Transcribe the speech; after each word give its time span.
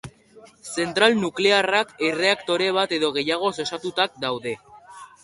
Zentral 0.83 1.17
nuklearrak 1.25 1.91
erreaktore 2.07 2.71
bat 2.79 2.97
edo 2.99 3.11
gehiagoz 3.19 3.53
osatuak 3.65 4.17
daude. 4.25 4.57